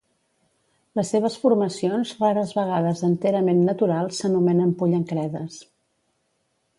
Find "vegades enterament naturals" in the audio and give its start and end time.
2.59-4.23